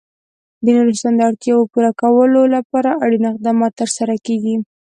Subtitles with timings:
[0.63, 4.55] د نورستان د اړتیاوو پوره کولو لپاره اړین اقدامات ترسره کېږي.